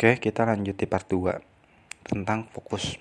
Oke, 0.00 0.16
kita 0.16 0.48
lanjut 0.48 0.80
di 0.80 0.88
part 0.88 1.04
2 1.12 1.44
tentang 2.08 2.48
fokus. 2.56 2.96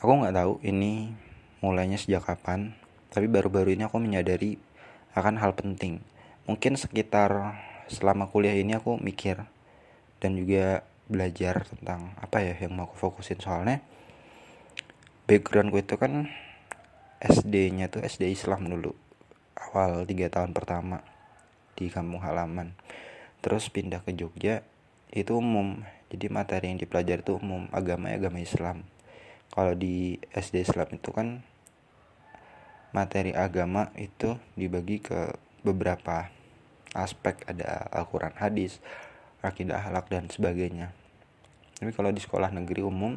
Aku 0.00 0.08
nggak 0.08 0.32
tahu 0.32 0.56
ini 0.64 1.12
mulainya 1.60 2.00
sejak 2.00 2.24
kapan, 2.24 2.72
tapi 3.12 3.28
baru-baru 3.28 3.76
ini 3.76 3.84
aku 3.84 4.00
menyadari 4.00 4.56
akan 5.12 5.36
hal 5.36 5.52
penting. 5.52 6.00
Mungkin 6.48 6.80
sekitar 6.80 7.60
selama 7.92 8.32
kuliah 8.32 8.56
ini 8.56 8.72
aku 8.72 8.96
mikir 8.96 9.44
dan 10.16 10.40
juga 10.40 10.88
belajar 11.12 11.68
tentang 11.68 12.16
apa 12.16 12.40
ya 12.40 12.56
yang 12.56 12.72
mau 12.72 12.88
aku 12.88 12.96
fokusin 12.96 13.36
soalnya 13.36 13.84
backgroundku 15.28 15.76
itu 15.76 16.00
kan 16.00 16.32
SD-nya 17.20 17.92
tuh 17.92 18.00
SD 18.00 18.32
Islam 18.32 18.64
dulu 18.64 18.96
awal 19.60 20.08
tiga 20.08 20.32
tahun 20.32 20.56
pertama 20.56 21.04
di 21.76 21.92
kampung 21.92 22.24
halaman 22.24 22.72
terus 23.40 23.72
pindah 23.72 24.04
ke 24.04 24.12
Jogja 24.12 24.64
itu 25.10 25.36
umum. 25.36 25.82
Jadi 26.10 26.26
materi 26.30 26.70
yang 26.70 26.78
dipelajari 26.78 27.22
itu 27.22 27.38
umum 27.38 27.66
agama 27.74 28.12
agama 28.12 28.38
Islam. 28.38 28.86
Kalau 29.50 29.74
di 29.74 30.22
SD 30.30 30.62
Islam 30.62 30.88
itu 30.94 31.10
kan 31.10 31.42
materi 32.94 33.34
agama 33.34 33.90
itu 33.98 34.38
dibagi 34.54 35.02
ke 35.02 35.34
beberapa 35.66 36.30
aspek. 36.94 37.42
Ada 37.46 37.90
Al-Quran 37.90 38.34
hadis 38.38 38.78
akidah 39.42 39.82
halak 39.82 40.10
dan 40.10 40.30
sebagainya. 40.30 40.94
Tapi 41.80 41.90
kalau 41.96 42.12
di 42.12 42.20
sekolah 42.20 42.52
negeri 42.52 42.84
umum 42.84 43.16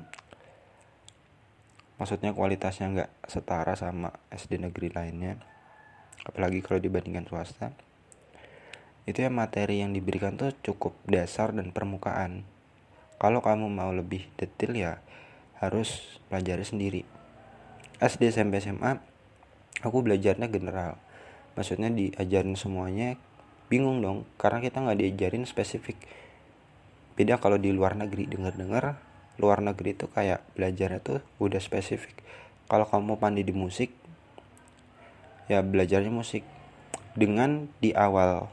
maksudnya 2.00 2.34
kualitasnya 2.34 2.90
nggak 2.90 3.12
setara 3.30 3.78
sama 3.78 4.10
SD 4.34 4.62
negeri 4.62 4.90
lainnya. 4.94 5.38
Apalagi 6.24 6.64
kalau 6.64 6.80
dibandingkan 6.80 7.28
swasta 7.28 7.76
itu 9.04 9.20
ya 9.20 9.28
materi 9.28 9.84
yang 9.84 9.92
diberikan 9.92 10.40
tuh 10.40 10.56
cukup 10.64 10.96
dasar 11.04 11.52
dan 11.52 11.76
permukaan. 11.76 12.48
Kalau 13.20 13.44
kamu 13.44 13.68
mau 13.68 13.92
lebih 13.92 14.32
detail 14.40 14.72
ya 14.76 14.94
harus 15.60 16.20
pelajari 16.28 16.64
sendiri. 16.64 17.02
SD 18.00 18.32
SMP 18.32 18.64
SMA 18.64 19.00
aku 19.84 20.04
belajarnya 20.04 20.48
general. 20.48 21.00
Maksudnya 21.60 21.92
diajarin 21.92 22.56
semuanya 22.56 23.20
bingung 23.68 24.00
dong. 24.00 24.24
Karena 24.40 24.64
kita 24.64 24.80
nggak 24.80 25.00
diajarin 25.00 25.44
spesifik. 25.48 26.00
Beda 27.20 27.40
kalau 27.40 27.60
di 27.60 27.72
luar 27.76 28.00
negeri 28.00 28.28
dengar-dengar 28.28 28.98
luar 29.42 29.66
negeri 29.66 29.98
itu 29.98 30.06
kayak 30.12 30.46
belajarnya 30.56 31.00
tuh 31.02 31.20
udah 31.44 31.60
spesifik. 31.60 32.24
Kalau 32.72 32.88
kamu 32.88 33.20
pandai 33.20 33.44
di 33.44 33.52
musik 33.52 33.92
ya 35.52 35.60
belajarnya 35.60 36.12
musik. 36.12 36.48
Dengan 37.14 37.70
di 37.78 37.94
awal 37.94 38.50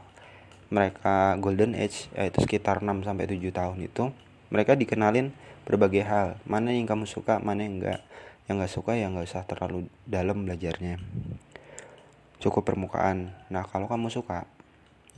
mereka 0.71 1.35
golden 1.43 1.75
age 1.75 2.07
yaitu 2.15 2.39
sekitar 2.47 2.79
6 2.79 3.03
sampai 3.03 3.27
7 3.27 3.51
tahun 3.51 3.77
itu 3.83 4.07
mereka 4.47 4.79
dikenalin 4.79 5.35
berbagai 5.67 6.07
hal. 6.07 6.39
Mana 6.47 6.71
yang 6.71 6.87
kamu 6.87 7.03
suka 7.03 7.43
mana 7.43 7.67
yang 7.67 7.83
enggak. 7.83 7.99
Yang 8.47 8.55
enggak 8.55 8.73
suka 8.73 8.91
ya 8.95 9.11
nggak 9.11 9.27
usah 9.27 9.43
terlalu 9.43 9.91
dalam 10.07 10.47
belajarnya. 10.47 10.95
Cukup 12.39 12.63
permukaan. 12.63 13.35
Nah 13.51 13.67
kalau 13.67 13.91
kamu 13.91 14.07
suka 14.07 14.47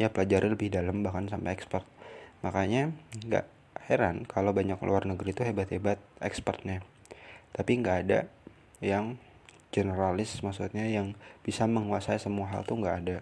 ya 0.02 0.10
pelajari 0.10 0.50
lebih 0.50 0.74
dalam 0.74 1.06
bahkan 1.06 1.30
sampai 1.30 1.54
expert. 1.54 1.86
Makanya 2.42 2.90
nggak 3.24 3.46
heran 3.86 4.26
kalau 4.26 4.58
banyak 4.58 4.82
luar 4.82 5.06
negeri 5.06 5.38
itu 5.38 5.46
hebat-hebat 5.46 6.02
expertnya. 6.18 6.82
Tapi 7.54 7.78
nggak 7.78 7.98
ada 8.10 8.26
yang 8.82 9.22
generalis 9.70 10.38
maksudnya 10.42 10.86
yang 10.90 11.14
bisa 11.46 11.70
menguasai 11.70 12.18
semua 12.22 12.50
hal 12.50 12.62
tuh 12.66 12.78
nggak 12.78 12.98
ada 13.06 13.18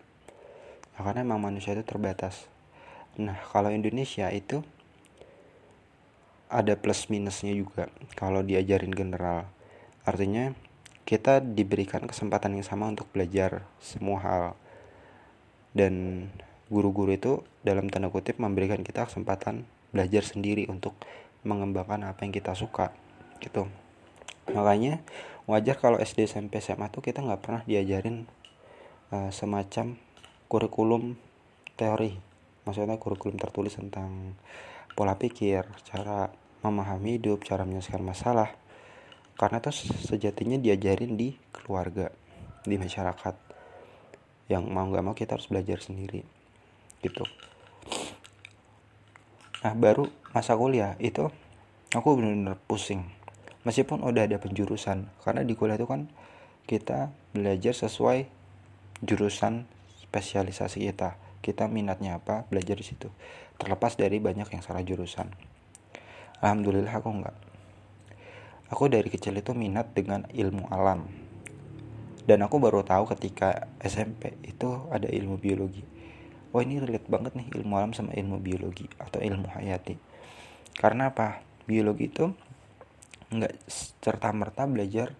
nah, 0.95 1.01
karena 1.05 1.23
emang 1.23 1.41
manusia 1.41 1.75
itu 1.75 1.83
terbatas. 1.85 2.47
Nah 3.19 3.35
kalau 3.51 3.71
Indonesia 3.71 4.31
itu 4.31 4.63
ada 6.51 6.75
plus 6.75 7.07
minusnya 7.07 7.55
juga 7.55 7.87
kalau 8.19 8.43
diajarin 8.43 8.91
general. 8.91 9.47
Artinya 10.03 10.51
kita 11.07 11.39
diberikan 11.39 12.03
kesempatan 12.03 12.59
yang 12.59 12.67
sama 12.67 12.91
untuk 12.91 13.07
belajar 13.11 13.63
semua 13.79 14.19
hal. 14.19 14.45
Dan 15.71 16.27
guru-guru 16.67 17.15
itu 17.15 17.33
dalam 17.63 17.87
tanda 17.87 18.11
kutip 18.11 18.39
memberikan 18.39 18.83
kita 18.83 19.07
kesempatan 19.07 19.63
belajar 19.95 20.23
sendiri 20.23 20.67
untuk 20.67 20.95
mengembangkan 21.47 22.07
apa 22.11 22.23
yang 22.27 22.35
kita 22.35 22.55
suka 22.55 22.91
gitu. 23.39 23.67
Makanya 24.51 24.99
wajar 25.47 25.79
kalau 25.79 25.99
SD 25.99 26.27
SMP 26.27 26.59
SMA 26.59 26.91
tuh 26.91 27.03
kita 27.03 27.23
nggak 27.23 27.41
pernah 27.43 27.61
diajarin 27.63 28.27
uh, 29.11 29.31
semacam 29.31 29.99
kurikulum 30.51 31.15
teori. 31.79 32.11
Maksudnya 32.67 32.99
kurikulum 32.99 33.39
tertulis 33.39 33.79
tentang 33.79 34.35
pola 34.91 35.15
pikir 35.15 35.63
cara 35.87 36.27
memahami 36.59 37.15
hidup 37.15 37.47
cara 37.47 37.63
menyelesaikan 37.63 38.03
masalah. 38.03 38.51
Karena 39.39 39.63
itu 39.63 39.71
sejatinya 40.11 40.59
diajarin 40.59 41.15
di 41.15 41.39
keluarga 41.55 42.11
di 42.67 42.75
masyarakat. 42.75 43.35
Yang 44.51 44.63
mau 44.67 44.83
nggak 44.91 45.05
mau 45.07 45.15
kita 45.15 45.39
harus 45.39 45.47
belajar 45.47 45.79
sendiri 45.79 46.27
gitu. 46.99 47.23
Nah 49.63 49.71
baru 49.71 50.11
masa 50.35 50.59
kuliah 50.59 50.99
itu 50.99 51.31
aku 51.95 52.19
benar-benar 52.19 52.59
pusing. 52.67 53.07
Meskipun 53.63 54.03
udah 54.03 54.27
ada 54.27 54.35
penjurusan 54.35 55.07
karena 55.23 55.47
di 55.47 55.55
kuliah 55.55 55.79
itu 55.79 55.87
kan 55.87 56.11
kita 56.67 57.15
belajar 57.31 57.71
sesuai 57.71 58.27
jurusan 59.01 59.65
spesialisasi 60.11 60.91
kita. 60.91 61.15
Kita 61.39 61.71
minatnya 61.71 62.19
apa? 62.19 62.43
Belajar 62.51 62.75
di 62.75 62.83
situ. 62.83 63.07
Terlepas 63.55 63.95
dari 63.95 64.19
banyak 64.19 64.51
yang 64.51 64.59
salah 64.59 64.83
jurusan. 64.83 65.31
Alhamdulillah 66.43 66.91
aku 66.91 67.09
enggak. 67.15 67.37
Aku 68.67 68.91
dari 68.91 69.07
kecil 69.07 69.39
itu 69.39 69.55
minat 69.55 69.95
dengan 69.95 70.27
ilmu 70.27 70.67
alam. 70.67 71.07
Dan 72.27 72.43
aku 72.43 72.59
baru 72.59 72.83
tahu 72.83 73.07
ketika 73.15 73.71
SMP 73.79 74.35
itu 74.43 74.91
ada 74.91 75.07
ilmu 75.07 75.39
biologi. 75.39 75.87
Oh 76.51 76.59
ini 76.59 76.83
relate 76.83 77.07
banget 77.07 77.31
nih 77.39 77.47
ilmu 77.63 77.73
alam 77.79 77.95
sama 77.95 78.11
ilmu 78.11 78.43
biologi 78.43 78.91
atau 78.99 79.23
ilmu 79.23 79.47
hayati. 79.55 79.95
Karena 80.75 81.15
apa? 81.15 81.39
Biologi 81.63 82.11
itu 82.11 82.27
nggak 83.31 83.63
serta 84.03 84.35
merta 84.35 84.67
belajar 84.67 85.15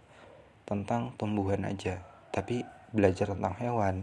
tentang 0.68 1.16
tumbuhan 1.16 1.64
aja 1.64 2.04
tapi 2.36 2.64
belajar 2.92 3.32
tentang 3.36 3.56
hewan 3.60 3.96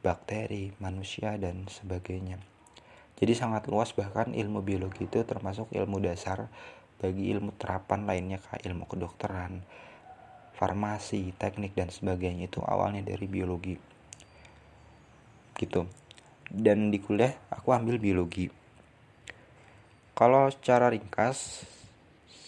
bakteri, 0.00 0.72
manusia, 0.82 1.36
dan 1.40 1.68
sebagainya. 1.68 2.40
Jadi 3.16 3.32
sangat 3.32 3.68
luas 3.72 3.96
bahkan 3.96 4.36
ilmu 4.36 4.60
biologi 4.60 5.08
itu 5.08 5.24
termasuk 5.24 5.72
ilmu 5.72 6.00
dasar 6.04 6.52
bagi 7.00 7.32
ilmu 7.32 7.56
terapan 7.56 8.04
lainnya 8.04 8.40
kayak 8.40 8.64
ilmu 8.68 8.84
kedokteran, 8.88 9.64
farmasi, 10.56 11.32
teknik 11.36 11.76
dan 11.76 11.92
sebagainya 11.92 12.48
itu 12.48 12.60
awalnya 12.64 13.04
dari 13.04 13.24
biologi. 13.28 13.76
Gitu. 15.56 15.88
Dan 16.46 16.92
di 16.92 17.00
kuliah 17.00 17.32
aku 17.52 17.72
ambil 17.72 17.96
biologi. 17.96 18.48
Kalau 20.16 20.48
secara 20.48 20.88
ringkas 20.88 21.68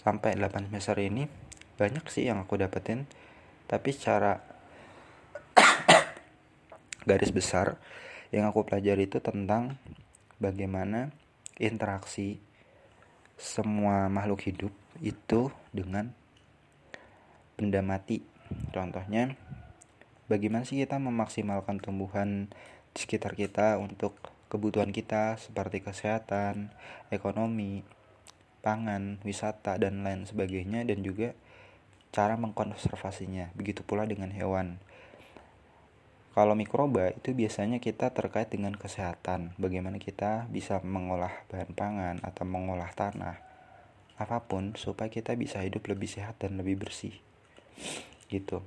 sampai 0.00 0.36
8 0.40 0.72
semester 0.72 0.96
ini 1.04 1.28
banyak 1.76 2.08
sih 2.08 2.24
yang 2.24 2.40
aku 2.40 2.56
dapetin 2.56 3.04
tapi 3.68 3.92
secara 3.92 4.40
garis 7.04 7.30
besar 7.30 7.78
yang 8.34 8.48
aku 8.48 8.66
pelajari 8.66 9.06
itu 9.06 9.22
tentang 9.22 9.78
bagaimana 10.42 11.10
interaksi 11.58 12.38
semua 13.38 14.10
makhluk 14.10 14.42
hidup 14.50 14.74
itu 14.98 15.54
dengan 15.70 16.10
benda 17.54 17.82
mati. 17.82 18.22
Contohnya, 18.74 19.34
bagaimana 20.26 20.66
sih 20.66 20.82
kita 20.82 20.98
memaksimalkan 20.98 21.78
tumbuhan 21.78 22.50
di 22.94 22.98
sekitar 22.98 23.38
kita 23.38 23.78
untuk 23.78 24.18
kebutuhan 24.48 24.90
kita 24.90 25.36
seperti 25.36 25.84
kesehatan, 25.84 26.72
ekonomi, 27.12 27.84
pangan, 28.64 29.20
wisata, 29.22 29.76
dan 29.76 30.02
lain 30.02 30.24
sebagainya 30.24 30.82
dan 30.88 31.04
juga 31.04 31.36
cara 32.10 32.34
mengkonservasinya. 32.40 33.52
Begitu 33.54 33.84
pula 33.84 34.08
dengan 34.08 34.32
hewan. 34.32 34.80
Kalau 36.38 36.54
mikroba 36.54 37.10
itu 37.18 37.34
biasanya 37.34 37.82
kita 37.82 38.14
terkait 38.14 38.46
dengan 38.46 38.70
kesehatan, 38.70 39.58
bagaimana 39.58 39.98
kita 39.98 40.46
bisa 40.46 40.78
mengolah 40.86 41.34
bahan 41.50 41.74
pangan 41.74 42.16
atau 42.22 42.46
mengolah 42.46 42.94
tanah, 42.94 43.42
apa 44.14 44.38
pun 44.46 44.78
supaya 44.78 45.10
kita 45.10 45.34
bisa 45.34 45.58
hidup 45.66 45.90
lebih 45.90 46.06
sehat 46.06 46.38
dan 46.38 46.54
lebih 46.54 46.78
bersih. 46.78 47.10
Gitu. 48.30 48.62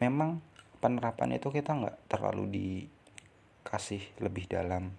Memang 0.00 0.40
penerapan 0.80 1.36
itu 1.36 1.52
kita 1.52 1.76
nggak 1.76 2.08
terlalu 2.08 2.56
dikasih 2.56 4.24
lebih 4.24 4.48
dalam. 4.48 4.96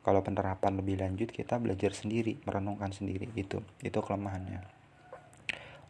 Kalau 0.00 0.24
penerapan 0.24 0.80
lebih 0.80 0.96
lanjut 0.96 1.28
kita 1.28 1.60
belajar 1.60 1.92
sendiri, 1.92 2.40
merenungkan 2.48 2.96
sendiri 2.96 3.28
gitu. 3.36 3.60
Itu 3.84 4.00
kelemahannya. 4.00 4.64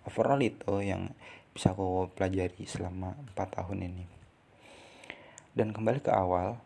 Overall 0.02 0.42
itu 0.42 0.82
yang 0.82 1.14
bisa 1.54 1.78
aku 1.78 2.10
pelajari 2.10 2.66
selama 2.66 3.14
4 3.38 3.54
tahun 3.62 3.86
ini 3.86 4.15
dan 5.56 5.72
kembali 5.72 6.04
ke 6.04 6.12
awal 6.12 6.60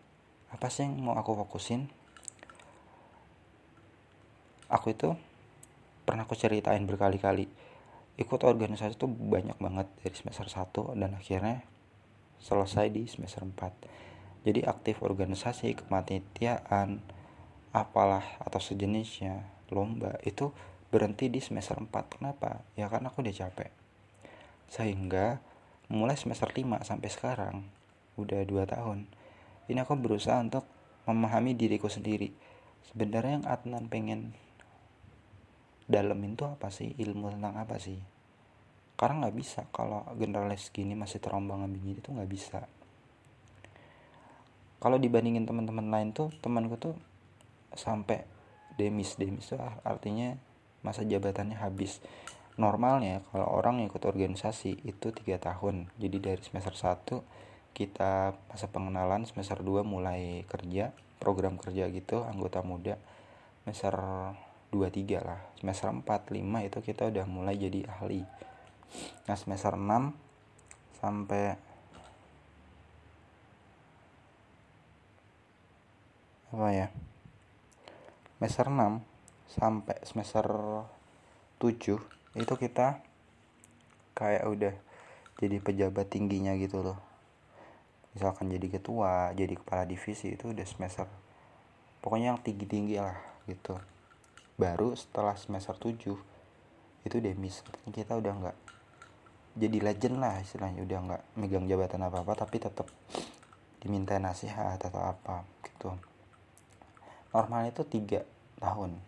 apa 0.51 0.67
sih 0.67 0.83
yang 0.83 0.99
mau 0.99 1.15
aku 1.15 1.39
fokusin? 1.39 1.87
Aku 4.67 4.91
itu 4.91 5.15
pernah 6.03 6.27
aku 6.27 6.35
ceritain 6.35 6.83
berkali-kali 6.83 7.47
ikut 8.19 8.41
organisasi 8.43 8.99
itu 8.99 9.07
banyak 9.07 9.57
banget 9.63 9.87
dari 10.03 10.15
semester 10.19 10.51
1 10.51 10.99
dan 10.99 11.15
akhirnya 11.15 11.63
selesai 12.43 12.91
di 12.91 13.07
semester 13.07 13.47
4 13.47 14.45
jadi 14.45 14.67
aktif 14.67 15.01
organisasi 15.07 15.79
kepanitiaan 15.85 17.01
apalah 17.71 18.25
atau 18.43 18.59
sejenisnya 18.59 19.47
lomba 19.71 20.19
itu 20.27 20.51
berhenti 20.91 21.31
di 21.31 21.39
semester 21.39 21.79
4 21.79 22.19
kenapa? 22.19 22.67
Ya 22.75 22.91
karena 22.91 23.15
aku 23.15 23.23
udah 23.23 23.31
capek. 23.31 23.71
Sehingga 24.67 25.39
mulai 25.87 26.19
semester 26.19 26.51
5 26.51 26.83
sampai 26.83 27.09
sekarang 27.13 27.57
udah 28.23 28.45
2 28.45 28.65
tahun. 28.69 29.09
Ini 29.71 29.87
aku 29.87 29.97
berusaha 29.97 30.37
untuk 30.41 30.67
memahami 31.09 31.57
diriku 31.57 31.89
sendiri. 31.89 32.31
Sebenarnya 32.91 33.41
yang 33.41 33.47
Adnan 33.47 33.87
pengen 33.87 34.35
dalemin 35.91 36.39
tuh 36.39 36.55
apa 36.55 36.71
sih? 36.71 36.95
Ilmu 36.95 37.35
tentang 37.35 37.55
apa 37.59 37.79
sih? 37.79 37.99
Karena 38.99 39.27
nggak 39.27 39.37
bisa. 39.37 39.61
Kalau 39.73 40.05
generalis 40.19 40.69
gini 40.71 40.93
masih 40.93 41.19
terombang 41.23 41.65
ambing 41.65 41.97
itu 41.97 42.11
nggak 42.13 42.31
bisa. 42.31 42.67
Kalau 44.81 44.97
dibandingin 44.97 45.45
teman-teman 45.45 45.93
lain 45.93 46.17
tuh 46.17 46.33
temanku 46.41 46.77
tuh 46.81 46.97
sampai 47.77 48.25
demis. 48.81 49.17
Demis 49.21 49.49
tuh 49.49 49.61
artinya 49.85 50.37
masa 50.81 51.05
jabatannya 51.05 51.61
habis. 51.61 52.01
Normalnya 52.57 53.25
kalau 53.33 53.49
orang 53.57 53.85
ikut 53.85 54.01
organisasi 54.05 54.85
itu 54.85 55.07
tiga 55.17 55.41
tahun. 55.41 55.89
Jadi 55.97 56.17
dari 56.21 56.41
semester 56.45 56.77
1 56.77 57.50
kita 57.73 58.37
masa 58.51 58.67
pengenalan 58.69 59.25
semester 59.25 59.63
2 59.63 59.87
mulai 59.87 60.45
kerja 60.51 60.93
program 61.21 61.61
kerja 61.61 61.87
gitu 61.93 62.25
anggota 62.25 62.65
muda 62.65 62.97
semester 63.65 63.95
2 64.71 64.87
3 64.87 65.19
lah. 65.27 65.41
Semester 65.59 65.91
4 65.91 66.31
5 66.31 66.67
itu 66.67 66.79
kita 66.81 67.11
udah 67.11 67.27
mulai 67.27 67.59
jadi 67.59 67.87
ahli. 67.91 68.23
Nah 69.27 69.37
semester 69.37 69.75
6 69.75 70.15
sampai 71.03 71.59
apa 76.51 76.69
ya? 76.71 76.89
Semester 78.39 78.67
6 78.71 79.03
sampai 79.51 79.97
semester 80.07 80.47
7 81.59 81.99
itu 82.39 82.55
kita 82.55 83.03
kayak 84.15 84.47
udah 84.47 84.75
jadi 85.43 85.57
pejabat 85.59 86.07
tingginya 86.07 86.55
gitu 86.55 86.87
loh 86.87 87.10
misalkan 88.15 88.51
jadi 88.51 88.67
ketua 88.67 89.31
jadi 89.39 89.55
kepala 89.55 89.87
divisi 89.87 90.35
itu 90.35 90.51
udah 90.51 90.67
semester 90.67 91.07
pokoknya 92.01 92.35
yang 92.35 92.41
tinggi 92.43 92.67
tinggi 92.67 92.97
lah 92.99 93.17
gitu. 93.47 93.77
Baru 94.61 94.93
setelah 94.93 95.37
semester 95.41 95.73
7 95.77 96.13
itu 97.01 97.17
demis 97.17 97.65
kita 97.89 98.13
udah 98.17 98.33
nggak 98.45 98.57
jadi 99.57 99.79
legend 99.81 100.21
lah 100.21 100.37
istilahnya 100.41 100.85
udah 100.85 100.99
nggak 101.01 101.23
megang 101.41 101.65
jabatan 101.65 102.05
apa 102.05 102.21
apa 102.21 102.33
tapi 102.45 102.61
tetap 102.61 102.87
diminta 103.81 104.21
nasihat 104.21 104.77
atau 104.77 105.01
apa 105.01 105.49
gitu. 105.65 105.97
Normal 107.33 107.73
itu 107.73 107.83
tiga 107.89 108.21
tahun 108.61 109.01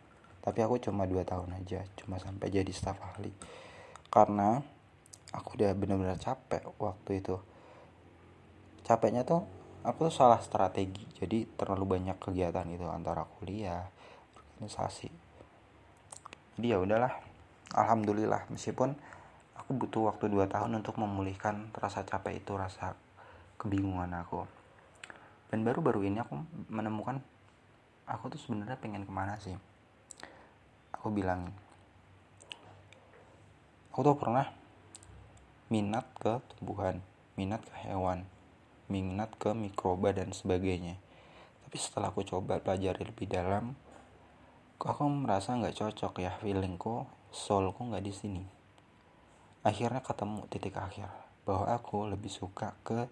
tapi 0.43 0.59
aku 0.65 0.81
cuma 0.83 1.05
dua 1.07 1.23
tahun 1.23 1.53
aja 1.59 1.85
cuma 2.01 2.17
sampai 2.17 2.49
jadi 2.49 2.73
staf 2.73 2.97
ahli. 3.03 3.31
Karena 4.09 4.61
aku 5.33 5.57
udah 5.61 5.73
bener-bener 5.77 6.17
capek 6.17 6.65
waktu 6.81 7.21
itu 7.21 7.37
capeknya 8.93 9.25
tuh 9.25 9.49
aku 9.89 10.13
tuh 10.13 10.15
salah 10.15 10.37
strategi. 10.45 11.09
Jadi 11.17 11.49
terlalu 11.57 11.97
banyak 11.97 12.21
kegiatan 12.21 12.69
itu 12.69 12.85
antara 12.85 13.25
kuliah 13.25 13.89
organisasi. 14.37 15.09
Jadi 16.61 16.67
ya 16.69 16.77
udahlah 16.77 17.17
alhamdulillah. 17.73 18.53
Meskipun 18.53 18.93
aku 19.57 19.71
butuh 19.73 20.13
waktu 20.13 20.29
dua 20.29 20.45
tahun 20.45 20.85
untuk 20.85 21.01
memulihkan 21.01 21.73
rasa 21.73 22.05
capek 22.05 22.45
itu 22.45 22.53
rasa 22.53 22.93
kebingungan 23.57 24.13
aku. 24.13 24.45
Dan 25.49 25.65
baru-baru 25.65 26.05
ini 26.05 26.21
aku 26.21 26.37
menemukan 26.69 27.25
aku 28.05 28.37
tuh 28.37 28.41
sebenarnya 28.45 28.77
pengen 28.77 29.09
ke 29.09 29.13
mana 29.13 29.41
sih? 29.41 29.57
Aku 30.93 31.09
bilangin. 31.09 31.57
Aku 33.93 34.05
tuh 34.05 34.17
pernah 34.21 34.53
minat 35.73 36.05
ke 36.21 36.37
tumbuhan 36.53 37.01
minat 37.33 37.65
ke 37.65 37.89
hewan 37.89 38.29
minat 38.91 39.35
ke 39.39 39.55
mikroba 39.55 40.11
dan 40.15 40.35
sebagainya. 40.35 40.99
Tapi 41.67 41.77
setelah 41.79 42.11
aku 42.11 42.27
coba 42.27 42.59
pelajari 42.59 43.07
lebih 43.07 43.31
dalam 43.31 43.75
kok 44.83 44.99
aku 44.99 45.07
merasa 45.07 45.55
nggak 45.55 45.79
cocok 45.79 46.19
ya 46.19 46.35
feelingku 46.43 47.07
soulku 47.31 47.87
nggak 47.87 48.03
di 48.03 48.13
sini. 48.13 48.45
Akhirnya 49.63 50.03
ketemu 50.03 50.43
titik 50.51 50.75
akhir 50.75 51.07
bahwa 51.47 51.71
aku 51.71 52.11
lebih 52.11 52.31
suka 52.31 52.75
ke 52.83 53.07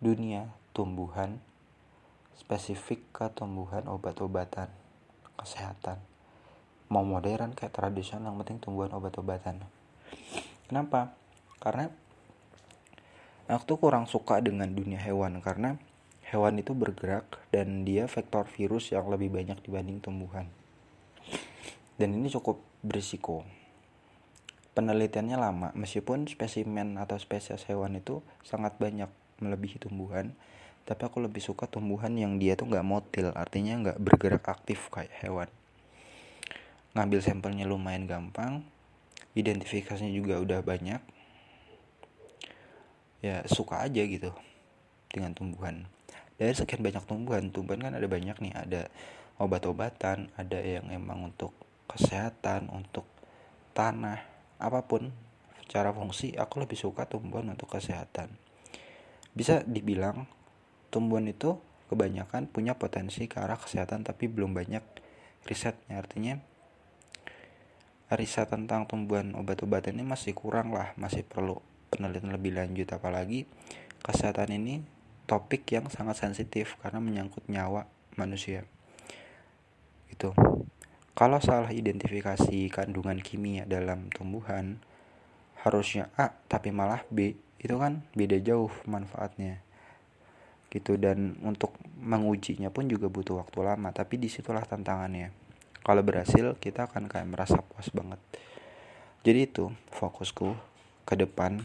dunia 0.00 0.52
tumbuhan 0.76 1.40
spesifik 2.36 3.00
ke 3.12 3.26
tumbuhan 3.32 3.84
obat-obatan 3.88 4.68
kesehatan. 5.40 5.96
Mau 6.92 7.04
modern 7.04 7.56
kayak 7.56 7.72
tradisional 7.72 8.32
yang 8.32 8.40
penting 8.44 8.60
tumbuhan 8.60 8.92
obat-obatan. 8.92 9.64
Kenapa? 10.68 11.16
Karena 11.60 11.88
aku 13.50 13.74
tuh 13.74 13.78
kurang 13.82 14.06
suka 14.06 14.38
dengan 14.38 14.70
dunia 14.70 15.02
hewan 15.02 15.42
karena 15.42 15.74
hewan 16.30 16.62
itu 16.62 16.70
bergerak 16.70 17.42
dan 17.50 17.82
dia 17.82 18.06
vektor 18.06 18.46
virus 18.46 18.94
yang 18.94 19.10
lebih 19.10 19.34
banyak 19.34 19.58
dibanding 19.66 19.98
tumbuhan. 19.98 20.46
Dan 21.98 22.14
ini 22.14 22.30
cukup 22.30 22.62
berisiko. 22.86 23.42
Penelitiannya 24.78 25.34
lama 25.34 25.68
meskipun 25.74 26.30
spesimen 26.30 26.94
atau 26.94 27.18
spesies 27.18 27.66
hewan 27.66 27.98
itu 27.98 28.22
sangat 28.46 28.78
banyak 28.78 29.10
melebihi 29.42 29.82
tumbuhan 29.82 30.30
tapi 30.86 31.06
aku 31.06 31.18
lebih 31.18 31.42
suka 31.42 31.66
tumbuhan 31.66 32.14
yang 32.14 32.38
dia 32.38 32.54
tuh 32.54 32.70
nggak 32.70 32.86
motil 32.86 33.34
artinya 33.34 33.74
nggak 33.82 33.98
bergerak 33.98 34.46
aktif 34.46 34.86
kayak 34.94 35.10
hewan. 35.26 35.50
Ngambil 36.94 37.18
sampelnya 37.18 37.66
lumayan 37.66 38.06
gampang 38.06 38.62
identifikasinya 39.34 40.10
juga 40.10 40.38
udah 40.38 40.62
banyak 40.62 41.02
ya 43.20 43.44
suka 43.48 43.84
aja 43.84 44.02
gitu 44.04 44.32
dengan 45.12 45.36
tumbuhan. 45.36 45.88
Dari 46.40 46.56
sekian 46.56 46.80
banyak 46.80 47.04
tumbuhan 47.04 47.52
tumbuhan 47.52 47.80
kan 47.84 47.92
ada 47.96 48.08
banyak 48.08 48.36
nih. 48.40 48.54
Ada 48.56 48.82
obat-obatan 49.40 50.32
ada 50.36 50.58
yang 50.60 50.88
emang 50.88 51.32
untuk 51.32 51.52
kesehatan 51.88 52.68
untuk 52.72 53.04
tanah 53.76 54.24
apa 54.60 54.84
pun 54.84 55.12
secara 55.64 55.92
fungsi 55.92 56.36
aku 56.36 56.64
lebih 56.64 56.76
suka 56.76 57.04
tumbuhan 57.04 57.52
untuk 57.52 57.72
kesehatan. 57.72 58.32
Bisa 59.36 59.62
dibilang 59.62 60.26
tumbuhan 60.90 61.28
itu 61.28 61.56
kebanyakan 61.92 62.50
punya 62.50 62.74
potensi 62.74 63.26
ke 63.26 63.38
arah 63.38 63.58
kesehatan 63.58 64.02
tapi 64.02 64.26
belum 64.26 64.56
banyak 64.56 64.82
risetnya. 65.46 66.00
Artinya 66.00 66.40
riset 68.10 68.50
tentang 68.50 68.90
tumbuhan 68.90 69.38
obat-obatan 69.38 69.94
ini 69.94 70.02
masih 70.02 70.34
kurang 70.34 70.74
lah 70.74 70.90
masih 70.98 71.22
perlu 71.22 71.62
penelitian 71.90 72.32
lebih 72.32 72.54
lanjut 72.54 72.88
apalagi 72.94 73.44
kesehatan 74.00 74.54
ini 74.54 74.80
topik 75.26 75.66
yang 75.70 75.86
sangat 75.90 76.22
sensitif 76.22 76.78
karena 76.80 77.02
menyangkut 77.02 77.44
nyawa 77.46 77.86
manusia. 78.18 78.66
Itu 80.10 80.34
kalau 81.14 81.38
salah 81.42 81.70
identifikasi 81.70 82.70
kandungan 82.72 83.20
kimia 83.20 83.68
dalam 83.68 84.08
tumbuhan 84.08 84.80
harusnya 85.60 86.08
A 86.16 86.32
tapi 86.48 86.72
malah 86.72 87.04
B 87.12 87.36
itu 87.60 87.76
kan 87.76 88.00
beda 88.16 88.40
jauh 88.40 88.72
manfaatnya. 88.88 89.60
Gitu 90.70 90.96
dan 90.96 91.36
untuk 91.42 91.74
mengujinya 91.98 92.72
pun 92.72 92.86
juga 92.86 93.10
butuh 93.10 93.42
waktu 93.42 93.58
lama 93.60 93.90
tapi 93.92 94.16
di 94.16 94.26
situlah 94.26 94.64
tantangannya. 94.64 95.30
Kalau 95.84 96.02
berhasil 96.02 96.56
kita 96.56 96.88
akan 96.88 97.06
kayak 97.10 97.28
merasa 97.28 97.60
puas 97.60 97.86
banget. 97.92 98.20
Jadi 99.20 99.40
itu 99.44 99.68
fokusku 99.92 100.56
ke 101.04 101.14
depan 101.18 101.60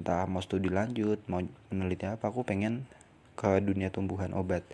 entah 0.00 0.24
mau 0.24 0.40
studi 0.40 0.72
lanjut 0.72 1.20
mau 1.28 1.44
meneliti 1.68 2.08
apa 2.08 2.32
aku 2.32 2.40
pengen 2.40 2.88
ke 3.36 3.60
dunia 3.60 3.92
tumbuhan 3.92 4.32
obat. 4.32 4.64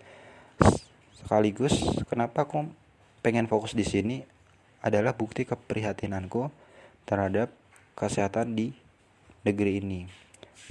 Sekaligus 1.19 1.75
kenapa 2.07 2.47
aku 2.47 2.71
pengen 3.19 3.51
fokus 3.51 3.75
di 3.75 3.83
sini 3.83 4.23
adalah 4.79 5.11
bukti 5.11 5.43
keprihatinanku 5.43 6.47
terhadap 7.03 7.51
kesehatan 7.99 8.55
di 8.55 8.71
negeri 9.43 9.83
ini. 9.83 10.07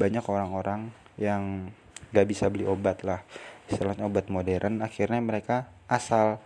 Banyak 0.01 0.25
orang-orang 0.25 0.89
yang 1.21 1.69
gak 2.17 2.29
bisa 2.29 2.49
beli 2.49 2.65
obat 2.65 3.05
lah. 3.05 3.21
Istilahnya 3.69 4.09
obat 4.09 4.33
modern 4.33 4.81
akhirnya 4.81 5.21
mereka 5.21 5.69
asal 5.85 6.41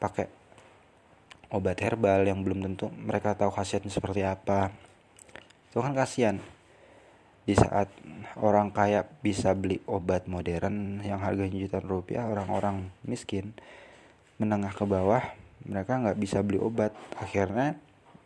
pakai 0.00 0.32
obat 1.52 1.78
herbal 1.84 2.24
yang 2.24 2.40
belum 2.40 2.64
tentu 2.64 2.88
mereka 2.92 3.36
tahu 3.36 3.52
khasiatnya 3.52 3.92
seperti 3.92 4.24
apa. 4.24 4.72
Itu 5.68 5.84
kan 5.84 5.92
kasihan 5.92 6.40
di 7.46 7.54
saat 7.54 7.88
orang 8.42 8.74
kaya 8.74 9.06
bisa 9.22 9.54
beli 9.54 9.78
obat 9.86 10.26
modern 10.26 10.98
yang 11.06 11.22
harganya 11.22 11.62
jutaan 11.62 11.86
rupiah 11.86 12.26
orang-orang 12.26 12.90
miskin 13.06 13.54
menengah 14.36 14.74
ke 14.74 14.82
bawah 14.82 15.22
mereka 15.66 15.98
nggak 15.98 16.18
bisa 16.18 16.42
beli 16.44 16.62
obat. 16.62 16.94
Akhirnya 17.18 17.78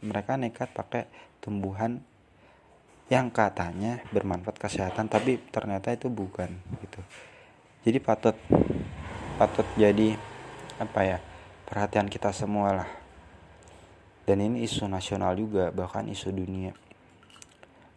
mereka 0.04 0.36
nekat 0.36 0.72
pakai 0.72 1.08
tumbuhan 1.40 2.04
yang 3.10 3.32
katanya 3.32 4.04
bermanfaat 4.14 4.60
kesehatan 4.60 5.10
tapi 5.10 5.40
ternyata 5.50 5.90
itu 5.90 6.06
bukan 6.12 6.52
gitu. 6.84 7.00
Jadi 7.86 7.98
patut 7.98 8.36
patut 9.40 9.66
jadi 9.74 10.14
apa 10.78 11.00
ya 11.04 11.18
perhatian 11.66 12.06
kita 12.12 12.30
semua 12.30 12.84
lah 12.84 12.90
dan 14.28 14.38
ini 14.40 14.62
isu 14.62 14.86
nasional 14.86 15.34
juga 15.34 15.72
bahkan 15.74 16.06
isu 16.06 16.30
dunia. 16.30 16.76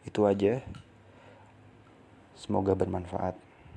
Itu 0.04 0.26
aja 0.26 0.64
semoga 2.38 2.74
bermanfaat 2.74 3.36